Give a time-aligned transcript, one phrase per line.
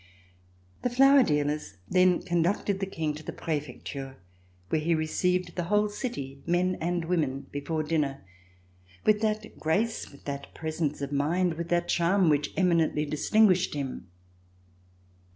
[0.81, 4.17] The flour dealers then conducted the King to the Prefecture
[4.69, 8.25] where he received the whole city, men and women, before dinner,
[9.05, 14.09] with that grace, with that presence of mind, with that charm which eminently distinguished him.